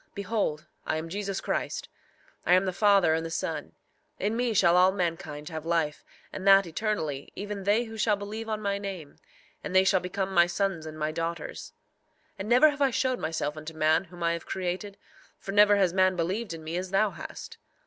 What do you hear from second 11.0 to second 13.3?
daughters. 3:15 And never have I showed